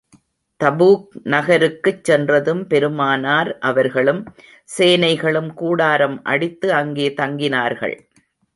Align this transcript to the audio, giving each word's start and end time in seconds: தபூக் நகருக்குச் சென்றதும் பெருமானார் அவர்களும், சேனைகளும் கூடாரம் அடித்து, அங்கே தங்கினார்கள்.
தபூக் 0.59 1.03
நகருக்குச் 1.23 2.01
சென்றதும் 2.03 2.63
பெருமானார் 2.67 3.57
அவர்களும், 3.61 4.21
சேனைகளும் 4.69 5.53
கூடாரம் 5.53 6.23
அடித்து, 6.23 6.73
அங்கே 6.73 7.09
தங்கினார்கள். 7.21 7.95